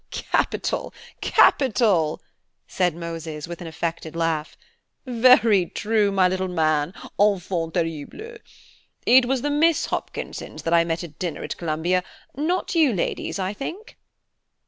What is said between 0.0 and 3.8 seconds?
"Capital! capital!" said Moses, with an